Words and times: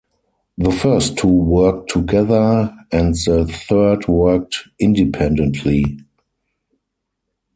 The 0.57 0.71
first 0.71 1.17
two 1.19 1.27
worked 1.27 1.91
together, 1.91 2.73
and 2.91 3.13
the 3.13 3.45
third 3.69 4.07
worked 4.07 4.55
independently. 4.79 5.99